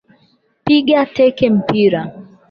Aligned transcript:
Piga 0.63 1.01
teke 1.15 1.45
mpira 1.57 2.01